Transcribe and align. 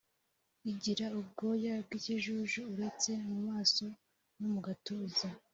Igira 0.71 1.05
ubwoya 1.19 1.73
bw’ikijuju, 1.85 2.61
uretse 2.73 3.11
mu 3.27 3.37
maso 3.47 3.85
no 4.37 4.47
mu 4.53 4.59
gatuza 4.67 5.27